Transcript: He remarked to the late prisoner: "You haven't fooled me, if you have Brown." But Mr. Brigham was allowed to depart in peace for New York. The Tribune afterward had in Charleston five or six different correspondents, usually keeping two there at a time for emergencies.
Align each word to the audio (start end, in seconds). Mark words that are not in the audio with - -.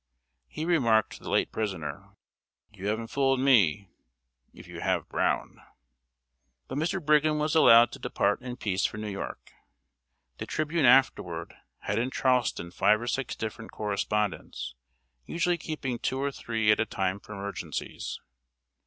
He 0.47 0.65
remarked 0.65 1.11
to 1.13 1.23
the 1.23 1.29
late 1.29 1.51
prisoner: 1.51 2.15
"You 2.73 2.87
haven't 2.87 3.09
fooled 3.09 3.39
me, 3.39 3.91
if 4.51 4.65
you 4.67 4.79
have 4.81 5.07
Brown." 5.07 5.61
But 6.67 6.79
Mr. 6.79 6.99
Brigham 7.05 7.37
was 7.37 7.53
allowed 7.53 7.91
to 7.91 7.99
depart 7.99 8.41
in 8.41 8.57
peace 8.57 8.83
for 8.83 8.97
New 8.97 9.11
York. 9.11 9.53
The 10.39 10.47
Tribune 10.47 10.85
afterward 10.87 11.53
had 11.81 11.99
in 11.99 12.09
Charleston 12.09 12.71
five 12.71 12.99
or 12.99 13.05
six 13.05 13.35
different 13.35 13.71
correspondents, 13.73 14.73
usually 15.27 15.59
keeping 15.59 15.99
two 15.99 16.31
there 16.31 16.71
at 16.71 16.79
a 16.79 16.85
time 16.87 17.19
for 17.19 17.33
emergencies. 17.33 18.19